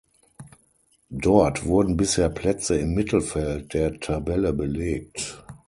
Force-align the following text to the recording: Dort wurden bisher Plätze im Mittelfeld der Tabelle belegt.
Dort 1.11 1.65
wurden 1.67 1.95
bisher 1.95 2.29
Plätze 2.29 2.75
im 2.75 2.95
Mittelfeld 2.95 3.75
der 3.75 3.99
Tabelle 3.99 4.51
belegt. 4.51 5.43